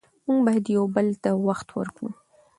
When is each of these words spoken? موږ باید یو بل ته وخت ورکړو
موږ 0.25 0.39
باید 0.45 0.65
یو 0.75 0.83
بل 0.95 1.07
ته 1.23 1.29
وخت 1.47 1.67
ورکړو 1.77 2.09